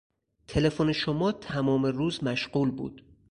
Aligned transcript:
تلفن 0.47 0.91
شما 0.91 1.31
تمام 1.31 1.85
روز 1.85 2.23
مشغول 2.23 2.71
بود. 2.71 3.01